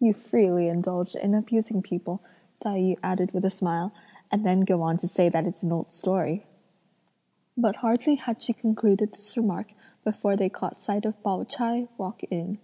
"You 0.00 0.12
freely 0.14 0.66
indulge 0.66 1.14
in 1.14 1.32
abusing 1.32 1.80
people," 1.80 2.20
Tai 2.58 2.76
yü 2.80 2.98
added 3.04 3.30
with 3.30 3.44
a 3.44 3.50
smile, 3.50 3.92
"and 4.28 4.44
then 4.44 4.62
go 4.62 4.82
on 4.82 4.96
to 4.96 5.06
say 5.06 5.28
that 5.28 5.46
it's 5.46 5.62
an 5.62 5.70
old 5.70 5.92
story." 5.92 6.44
But 7.56 7.76
hardly 7.76 8.16
had 8.16 8.42
she 8.42 8.52
concluded 8.52 9.12
this 9.12 9.36
remark 9.36 9.72
before 10.02 10.34
they 10.34 10.48
caught 10.48 10.82
sight 10.82 11.04
of 11.04 11.22
Pao 11.22 11.44
ch'ai 11.44 11.86
walk 11.98 12.24
in. 12.24 12.58